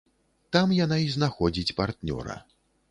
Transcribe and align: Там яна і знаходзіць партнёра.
Там 0.57 0.73
яна 0.77 0.97
і 1.05 1.13
знаходзіць 1.17 1.75
партнёра. 1.83 2.43